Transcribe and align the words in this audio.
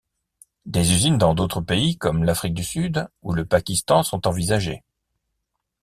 Des 0.65 0.93
usines 0.93 1.19
dans 1.19 1.35
d'autres 1.35 1.61
pays, 1.61 1.95
comme 1.95 2.23
l'Afrique 2.23 2.55
du 2.55 2.63
Sud, 2.63 3.07
ou 3.21 3.33
le 3.33 3.45
Pakistan 3.45 4.01
sont 4.01 4.25
envisagées. 4.27 4.81